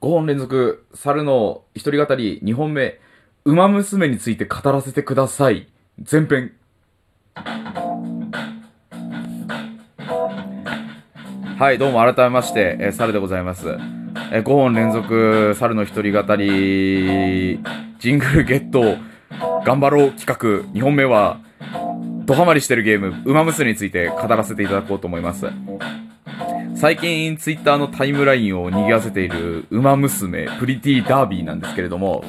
[0.00, 3.00] 5本連続、猿の一人語り2本目、
[3.44, 5.66] 馬娘について語らせてください。
[6.10, 6.52] 前編。
[11.58, 13.70] はい、どうも改めまして、えー、猿でございます。
[14.30, 17.58] えー、5本連続、猿の一人語り、
[17.98, 18.98] ジングルゲット、
[19.64, 21.40] 頑張ろう企画2本目は、
[22.24, 25.46] ドハマりしてるゲーム、馬娘について語らせていただこうと思います。
[26.80, 32.22] 最近ツイッターのタイムラインを賑わせている馬娘プリティダービーなんですけれども、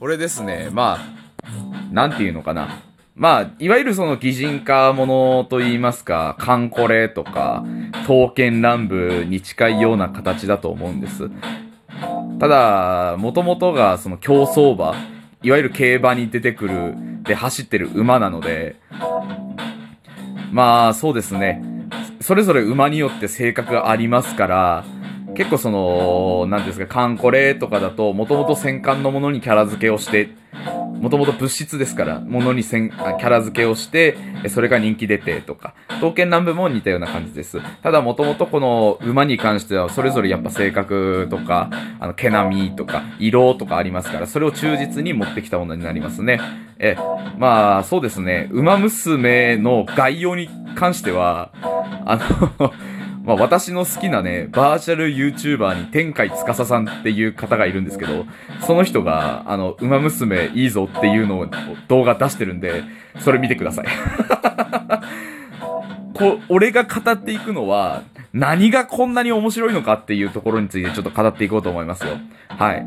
[0.00, 2.82] これですね、まあ、なんていうのかな。
[3.14, 7.66] まあ、いわゆるその擬人化ものと言いますか、カンコレとか、
[8.06, 11.28] 刀剣乱舞に近いような形だと思うんです。
[12.40, 14.94] ただ、もともとがその競走馬、
[15.42, 18.76] いわゆる競馬に出てくる、で走ってる馬なので、
[20.50, 21.75] まあ、そうですね。
[22.26, 24.84] それぞれ馬によって性格がありますから、
[25.36, 30.30] 結構その、なんですか、カンコレとかだと、もともと戦艦のものにキャラ付けをして、
[31.00, 34.16] もともと物質ですから、ものに戦あキャラ付けをして、
[34.48, 37.60] それが人気出てとか、刀剣乱舞も似たような感じです。
[37.84, 46.40] ただもともとこの馬に関しては、それぞれやっぱ性格とか、あの、毛並みとか、色とかありますから、それを忠実に持ってきたものになりますね。
[46.80, 46.96] え、
[47.38, 51.52] まあ、そうですね、馬娘の概要に関しては、
[52.06, 52.72] あの、
[53.24, 58.24] まあ私の好きなね、バーチャル YouTuber に天海司さんっていう方がいるんですけど、
[58.60, 61.48] その人が、あの、馬娘いいぞっていうのを
[61.88, 62.84] 動画出してるんで、
[63.18, 63.86] それ見てください。
[66.14, 72.12] こ俺が語っていくのは、何がこんなに面白いのかっていうところについてちょっと語っていこうと思いますよ。
[72.48, 72.86] はい。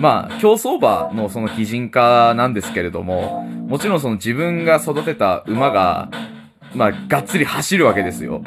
[0.00, 6.08] まあ、競走馬のその擬人化なんですけれども、もちろんその自分が育てた馬が、
[6.74, 8.42] まあ、がっつり走るわけですよ。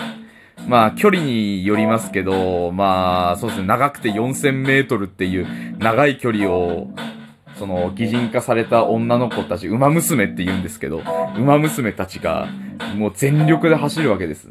[0.68, 6.90] まあ、距離によりますけど、まあ、そうですね、長くて4000メートルっていう長い距離を、
[7.56, 11.02] その、擬人化された女の子たち、馬娘って言うんですけど、
[11.38, 12.48] 馬娘たちが、
[12.96, 14.50] もう全力で走るわけです。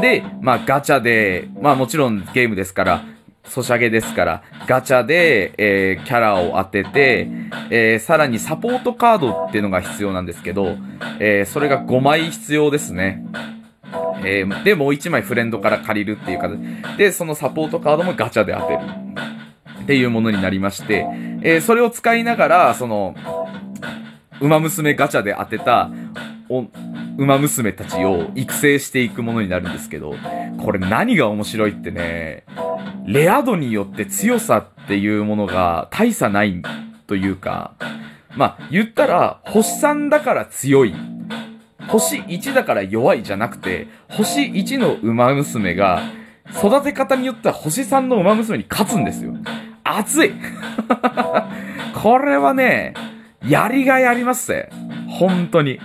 [0.00, 3.04] で、まあ、ガチャで、まあもちろんゲームですから、
[3.48, 7.28] ソシャゲですから、ガチャで、えー、キャラを当てて、
[7.70, 10.76] えー、さらにサポートカードっていうのが必要なんですけど、
[11.18, 13.24] えー、それが5枚必要ですね。
[14.24, 16.58] えー、で、もう1枚フレンドから借りるっていう形
[16.96, 18.80] で、そのサポートカードもガチャで当てる。
[19.82, 21.06] っていうものになりまして、
[21.42, 23.14] え、それを使いながら、その、
[24.38, 25.90] 馬娘ガチャで当てた、
[26.50, 26.66] お、
[27.16, 30.14] 馬娘たちを育成していくものになるんですけど、
[30.62, 32.44] これ何が面白いってね、
[33.08, 36.62] レア度によって強さっていうものが大差ない
[37.06, 37.72] というか、
[38.36, 40.94] まあ、言ったら、星3だから強い。
[41.88, 46.02] 星1だから弱いじゃなくて、星1の馬娘が、
[46.50, 49.34] 育て方によっては星3の馬娘に勝つんですよ。
[49.84, 50.32] 熱い
[51.94, 52.92] これはね、
[53.42, 54.68] やりがいありますぜ。
[55.08, 55.80] 本当に。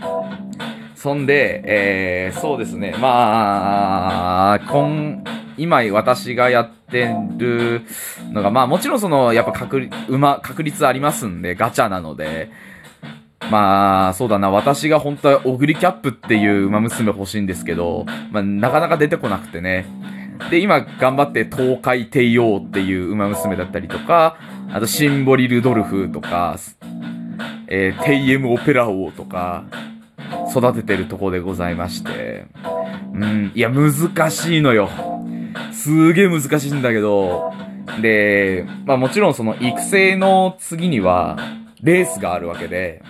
[0.95, 2.95] そんで、えー、そうですね。
[2.99, 5.23] まあ、今、
[5.57, 7.81] 今私がやってる
[8.31, 12.49] のが、まあもちろんその、やっぱ確率、馬、確率ありますんで、ガチャなので、
[13.51, 19.85] まあ、そうだな、私が本当はオグリキャップっていう馬娘欲しいんですけど、まあなかなか出てこなくてね。
[20.49, 24.37] で、今頑張って東海帝王っていう馬娘だったりとか、
[24.71, 26.57] あとシンボリルドルフとか、
[27.67, 29.65] えー、テイエムオペラ王とか、
[30.55, 32.45] 育ててるとこでございまして。
[33.13, 34.89] うん、いや、難しいのよ。
[35.83, 37.51] すげえ難しいんだけど、
[38.01, 41.37] で、まあもちろんその育成の次には、
[41.81, 43.03] レースがあるわけで、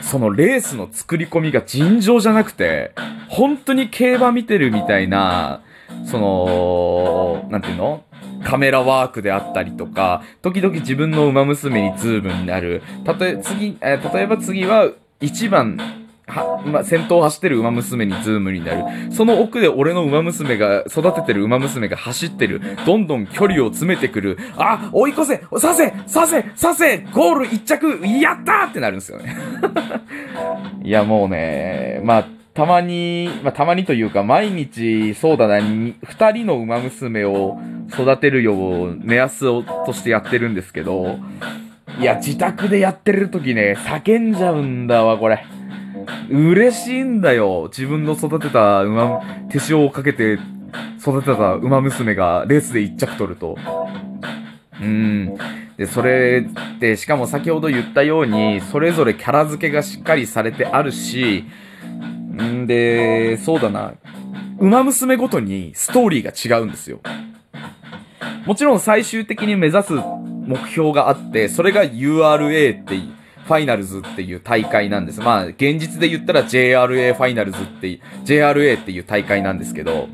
[0.00, 2.92] そのレースの作り込みが尋常じゃなくて、
[3.28, 5.60] 本当に競馬見てるみたいな、
[6.06, 8.04] その、なんていうの？
[8.42, 12.82] カメラワークであったりとか、時々自分のウマ娘にズームになる。
[13.04, 14.90] たとえ、次、えー例えば次は、
[15.20, 15.99] 1番、
[16.30, 19.12] は、ま、先頭を走ってるウマ娘にズームになる。
[19.12, 22.60] その奥で俺のウマ娘が、育ててるウマ娘が走ってる。
[22.86, 24.38] どんどん距離を詰めてくる。
[24.56, 29.36] あ追い越せさせさせさせゴール一着やったーってなるんですよね。
[30.82, 32.24] いや、もうね、まあ、
[32.54, 37.58] たまに、まあ、たまにというか、毎日、そうだな、に二人の馬娘を
[37.92, 41.18] 育てるよう、目安を、としてやってるんですけど、
[41.98, 45.44] いや、自宅でやってる時ね、叫んじゃうんだわ、これ。
[46.30, 47.68] 嬉しいんだよ。
[47.68, 49.20] 自分の育てた馬、
[49.50, 50.38] 手塩をかけて
[51.00, 53.56] 育てた馬娘がレースで一着取ると。
[54.80, 55.36] うん。
[55.76, 56.44] で、それ
[56.78, 61.44] で、しかも先ほど言ったように、それぞれキャラ付けがしっかりされてあるし、
[62.42, 63.94] んで、そうだな。
[64.58, 67.00] 馬娘ごとにストーリーが違うんですよ。
[68.44, 69.92] もちろん最終的に目指す
[70.46, 72.98] 目標があって、それが URA って、
[73.50, 75.18] ファイナルズっていう大会なんです。
[75.18, 80.08] まあ、現実で言ったら JRA ファイナルズって、JRA っていう大会なんですけど、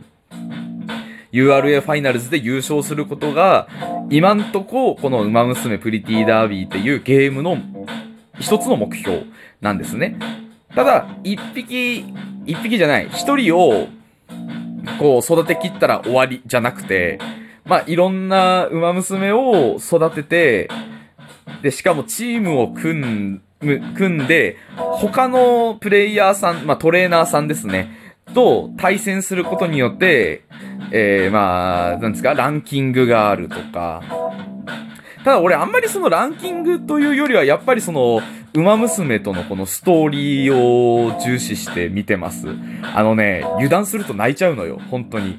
[1.33, 3.69] URA ファイナルズで優勝することが、
[4.09, 7.59] 今んとこ、この馬娘プリティダービーっていうゲームの
[8.41, 9.25] 一つの目標
[9.61, 10.17] なんですね。
[10.75, 12.07] ただ、一匹、
[12.47, 13.89] 一匹じゃない、一人を、
[14.99, 17.19] こう、育てきったら終わりじゃなくて、
[17.67, 20.71] まあ、いろんな馬娘を育てて、
[21.63, 23.43] で、しかもチームを組ん、
[23.95, 27.91] 組んで、他のプレイヤーさん、まあ、トレーナーさんですね、
[28.35, 30.43] と対戦することによって、
[30.93, 34.03] えー、まあ、なんですか、ランキングがあるとか、
[35.25, 38.21] ただ俺あんまりそのランキングというよりは、やっぱりその、
[38.55, 42.47] 馬娘とのこのストーリーを重視して見てます。
[42.95, 45.39] あのね、油断すると泣いちゃうのよ、本当に。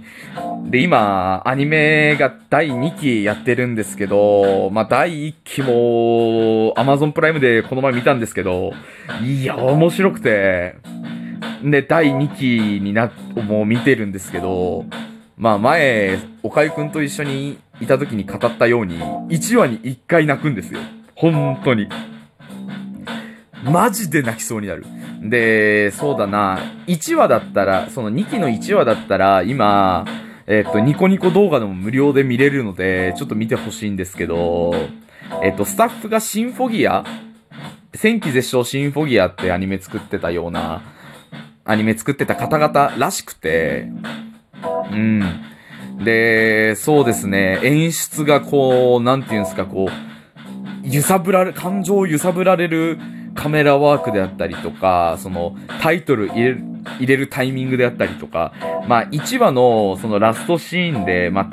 [0.69, 8.73] で、今、アニメが第2期やってるんですけど、まあ、第1期も、Amazon プライムでこの前見たんですけど、
[9.23, 10.75] いや、面白くて、
[11.63, 14.85] で、第2期にな、もう見てるんですけど、
[15.37, 18.99] まあ前、おかゆくんと一緒にいた時に語ったように、
[19.29, 20.81] 1話に1回泣くんですよ。
[21.15, 21.87] 本当に。
[23.63, 24.85] マジで泣きそうになる。
[25.21, 30.05] で、そうだな、1話だったら、その2期の1話だったら、今、
[30.47, 34.73] えっと、ニコニコ動画でも無料で見れるので、ちょっと見てほしいんですけど、
[35.43, 37.03] えっと、スタッフがシンフォギア
[37.93, 40.83] 戦記絶唱シンフォギアってアニメ作ってたような、
[41.65, 43.89] アニメ作ってた方々らしくて、
[44.91, 45.21] うん。
[46.03, 52.99] で、そうですね、演出がこう、なんていうんですか、こう、揺さぶられ、感情を揺さぶられる
[53.37, 56.63] カメラワークであったりとか、その、タイトル入れる、
[56.99, 58.51] 入れるタイミングであったりとか、
[58.87, 61.49] まあ、1話の、そのラストシーンで、まあ、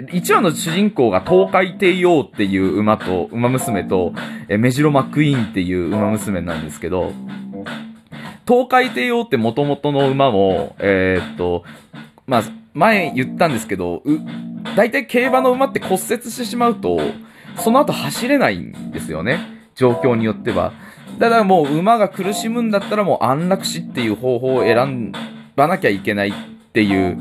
[0.00, 4.14] 1話の主人公が東海帝王っていう馬と、馬娘と、
[4.48, 7.12] えメジロマクイーンっていう馬娘なんですけど、
[8.48, 11.64] 東海帝王って元々の馬も、えーっと、
[12.26, 12.42] まあ、
[12.72, 14.10] 前言ったんですけど、う、
[14.74, 16.98] 大体競馬の馬って骨折してしまうと、
[17.58, 19.56] その後走れないんですよね。
[19.74, 20.72] 状況によっては。
[21.18, 25.12] だからもう馬が苦しむんだったらもう安楽死っていう方法を選
[25.56, 26.32] ばなきゃいけないっ
[26.72, 27.16] ていう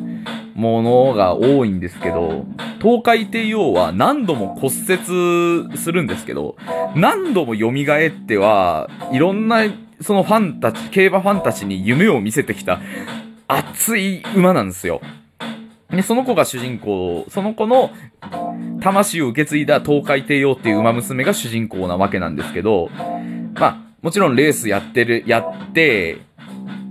[0.55, 2.45] ものが多いんですけど、
[2.81, 6.55] 東海帝王は何度も骨折するんですけど、
[6.95, 9.63] 何度も蘇っては、いろんな
[10.01, 12.79] そのファンたち、競馬ファンたちに夢を見せてきた
[13.47, 15.01] 熱い馬なんですよ。
[15.89, 17.91] で、その子が主人公、その子の
[18.81, 22.89] 魂を受け継いだ東海帝王っていう馬娘が主人公なわけなんですけど、
[24.05, 26.19] もちろんレースやってる、やって、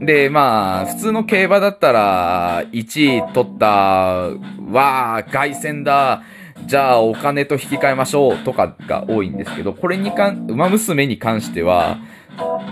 [0.01, 6.25] で、まあ、普通の競馬だったら、1位取った、わあ、凱旋だ、
[6.67, 11.99] じゃあお金と引き換えましょうとかが多いんですけど、これにかん、馬娘に関しては、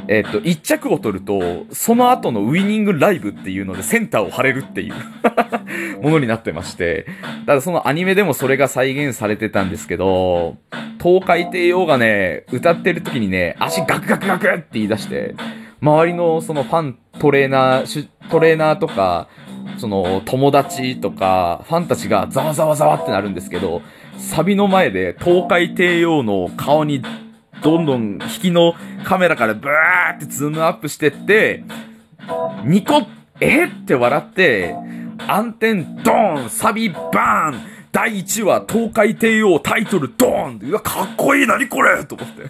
[0.08, 4.94] えっ、と、1着を取ると、その後のウィニングライブっていうのでセンターを張れるっていう
[6.02, 7.06] ものになってまして、
[7.46, 10.56] ただそのアニメでもそれが再現されてたんですけど、
[11.02, 15.34] 東海帝王がね、歌ってる時にね、足ガクガクガクって言い出して、
[15.80, 19.28] 周りのそのファン、トレーナー、トレーナーとか、
[19.78, 23.82] その友達とか、ファンたちがざわざわざわってなるんですけど、
[24.18, 27.02] サビの前でトウカイテイオーの顔に
[27.62, 31.64] どんどん引きのカメラからブーってズームアップしてって、
[32.64, 33.06] ニコッ
[33.40, 34.74] えって笑って、
[35.26, 37.60] 暗転ドーンサビバーン
[37.92, 42.44] 第1話トウカイテイオータイトルドーンうわ、かっこいい何これと思って。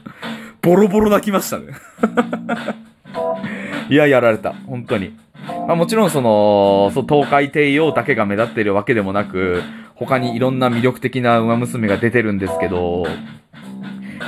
[0.62, 1.66] ボロボロ泣きましたね。
[3.90, 4.54] いや、やられた。
[4.66, 5.16] 本当に。
[5.66, 9.62] まあもちろんその、そう、東海帝王だけが目立ってるわけでもなく、
[9.94, 13.06] 他にいろんな魅力的な馬娘が出てるんですけど、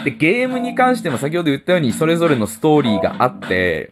[0.04, 3.90] で、ゲームに関しても先ほど言ったようにそれぞれのストーリーがあって、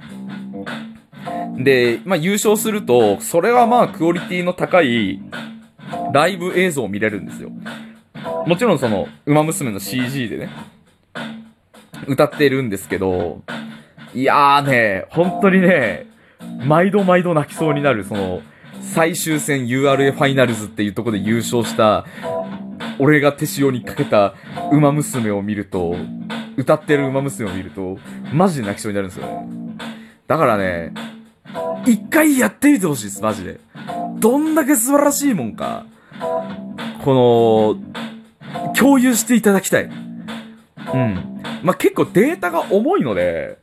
[1.59, 5.21] で、まあ優勝すると、それはまあクオリティの高い
[6.13, 7.51] ライブ映像を見れるんですよ。
[8.47, 10.51] もちろんその、馬娘の CG でね、
[12.07, 13.43] 歌ってるんですけど、
[14.15, 16.07] いやーね、本当にね、
[16.65, 18.43] 毎度毎度泣きそうになる、その、
[18.81, 22.07] 最終戦 URA ファイナルズっていうところで優勝した、
[23.01, 24.35] 俺が手塩にかけた
[24.71, 25.97] 馬娘を見ると、
[26.57, 27.99] 歌ってる馬娘を見ると、
[28.33, 29.49] マジで泣きそうになるんですよね。
[30.27, 30.93] だからね、
[31.87, 33.59] 一回やってみてほしいです、マジで。
[34.19, 35.87] どんだけ素晴らしいもんか、
[37.05, 39.85] この、共有していただきたい。
[39.85, 39.89] う
[40.97, 41.41] ん。
[41.63, 43.59] まあ、結構データが重いので、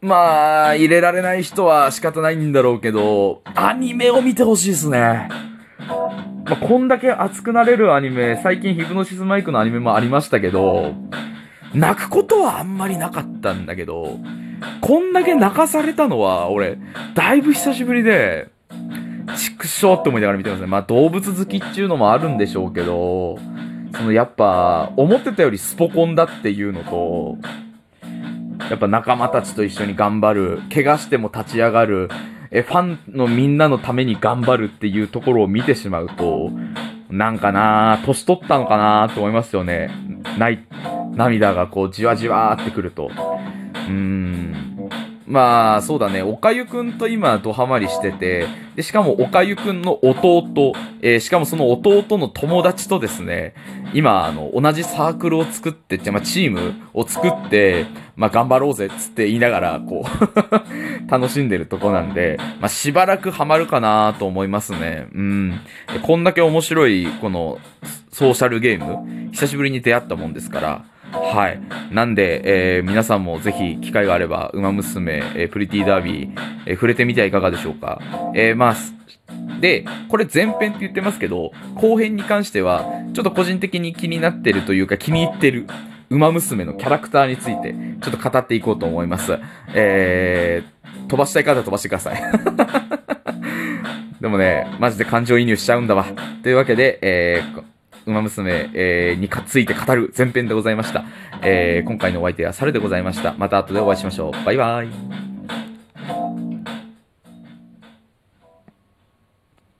[0.00, 5.28] まあ、入れられない人は仕方ないんだろうけど、アニメを見てほしいですね。
[6.50, 10.94] まあ、こんだけ熱くなれるアニメ、最近ヒプノシスマイクのアニメもありましたけど、
[11.72, 14.18] 泣くことはあんまりなかったんだけど、
[14.80, 16.76] こんだけ泣かされたのは、俺、
[17.14, 18.48] だいぶ久しぶりで、
[19.38, 20.66] 畜生って思いながら見てますね。
[20.66, 23.38] まあ動物好きっていうのもあるんでしょうけど、
[23.94, 27.38] そのやっぱ、思ってたよりスポコンだっていうのと、
[28.68, 32.08] やっぱ仲間たちと一緒に頑張る、怪我しても立ち上がる、
[32.52, 36.50] え、ファンのみんなのために頑張るっていうところを見てしまうと、
[37.08, 39.90] なんかな、年取ったのかなと思いますよね。
[40.38, 40.64] ない、
[41.14, 43.06] 涙がこうじわじわーってくると。
[43.06, 45.09] うーん。
[45.30, 46.22] まあ、そうだね。
[46.22, 50.72] おかゆくんと今、ドハマりしてて、で、しかも、おかゆくんの弟、
[51.02, 53.54] えー、しかもその弟の友達とですね、
[53.94, 60.30] 今、あの、同じサークルを作って、まあ、チームを作って、まあ、頑張ろうぜ、つって言いながら、こう
[61.08, 65.06] 楽しんでるとこなんで、まあ、しばらくハマるかなと思いますね。
[65.14, 65.60] うん。
[66.02, 67.58] こんだけ面白い、この、
[68.10, 71.60] ソーシャルゲーム、久しぶりに出会ったもんですから、はい。
[71.94, 76.32] なんで、えー、皆さんもぜひ機会があれば、馬娘、えー、プリティダービー、
[76.66, 78.00] えー、触れてみてはいかがでしょうか。
[78.34, 78.76] えー、まあ、
[79.60, 85.66] で、これ前編って言ってますけど、後編に関しては、ちょっと個人的に気になってるというか気に入ってる、
[86.08, 89.38] 馬娘のキャラクターについて、ちょっと語っていこうと思います。
[89.74, 92.22] えー、飛ばしたい方は飛ばしてください。
[94.20, 96.04] でもね、マジで感情移入しちゃうんだわ。
[96.42, 97.62] というわけで、えー、
[98.06, 101.04] 馬娘、えー、にかついて語る前編でございました。
[101.42, 103.34] えー、今回のお相手は猿でございました。
[103.38, 104.44] また後でお会いしましょう。
[104.44, 105.29] バイバイ。